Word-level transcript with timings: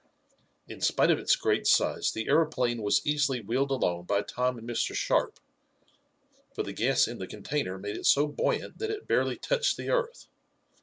In 0.67 0.81
spite 0.81 1.11
of 1.11 1.19
its 1.19 1.35
great 1.35 1.67
size 1.67 2.11
the 2.11 2.27
aeroplane 2.27 2.81
was 2.81 3.05
easily 3.05 3.39
wheeled 3.39 3.69
along 3.69 4.05
by 4.05 4.23
Tom 4.23 4.57
and 4.57 4.67
Mr. 4.67 4.95
Sharp, 4.95 5.39
for 6.55 6.63
the 6.63 6.73
gas 6.73 7.07
in 7.07 7.19
the 7.19 7.27
container 7.27 7.77
made 7.77 7.95
it 7.97 8.07
so 8.07 8.25
buoyant 8.25 8.79
that 8.79 8.89
it 8.89 9.07
barely 9.07 9.37
touched 9.37 9.77
the 9.77 9.91
earth. 9.91 10.25